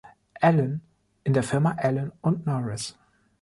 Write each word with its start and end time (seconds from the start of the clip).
Allen 0.41 0.81
in 1.25 1.33
der 1.33 1.43
Firma 1.43 1.75
Allen 1.77 2.11
und 2.21 2.47
Norris. 2.47 2.97